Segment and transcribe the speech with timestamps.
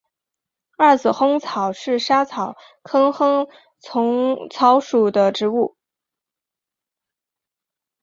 [0.79, 3.47] 二籽薹草是莎草科薹
[4.49, 5.77] 草属的植物。